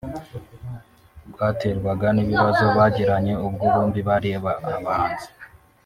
[1.31, 4.29] rwaterwaga n’ibibazo bagiranye ubwo bombi bari
[4.75, 5.27] abahanzi